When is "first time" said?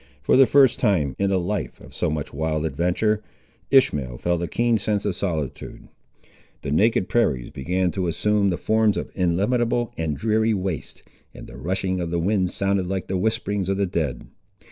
0.47-1.15